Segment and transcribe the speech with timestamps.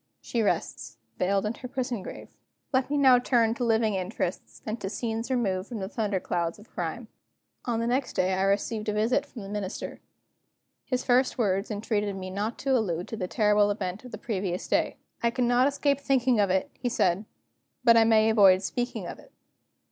[0.19, 2.29] She rests, veiled in her prison grave.
[2.73, 6.57] Let me now turn to living interests, and to scenes removed from the thunder clouds
[6.57, 7.07] of crime........
[7.65, 10.01] On the next day I received a visit from the Minister.
[10.85, 14.67] His first words entreated me not to allude to the terrible event of the previous
[14.67, 14.97] day.
[15.21, 17.25] "I cannot escape thinking of it," he said,
[17.83, 19.31] "but I may avoid speaking of it."